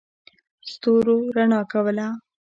[0.71, 2.07] ستورو رڼا کوله.